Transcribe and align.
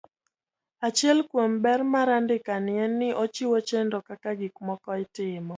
Achiel 0.87 1.19
kuom 1.29 1.51
ber 1.63 1.79
mar 1.93 2.07
andikani 2.17 2.73
en 2.83 2.91
ni 3.01 3.07
ochiwo 3.23 3.57
chenro 3.67 3.99
kaka 4.07 4.29
gik 4.39 4.55
moko 4.67 4.89
itimo. 5.03 5.49